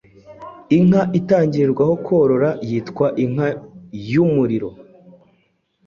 Inka 0.77 1.01
itangirirwaho 1.19 1.93
korora 2.05 2.49
yitwa 2.69 3.07
Inka 3.23 3.47
y’umuriro 4.11 4.69